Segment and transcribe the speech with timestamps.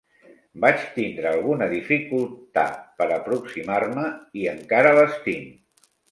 [0.61, 2.63] Vaig tindre alguna dificultar
[3.01, 4.05] per aproximar-me,
[4.41, 5.85] i encara les tinc.